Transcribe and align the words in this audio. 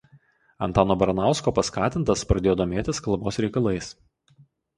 Antano 0.67 0.95
Baranausko 1.01 1.53
paskatintas 1.59 2.25
pradėjo 2.33 2.57
domėtis 2.63 3.03
kalbos 3.09 3.39
reikalais. 3.47 3.93